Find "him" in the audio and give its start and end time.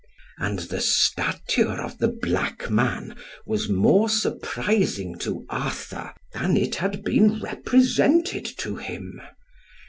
8.77-9.21